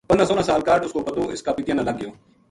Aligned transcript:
پندرہ 0.09 0.25
سوہلاں 0.27 0.43
سال 0.49 0.61
کاہڈ 0.67 0.83
اس 0.85 0.93
کو 0.95 0.99
پتو 1.05 1.21
اس 1.33 1.41
کا 1.45 1.51
پِتیا 1.57 1.73
نا 1.75 1.81
لگ 1.87 1.95
گیو 2.01 2.09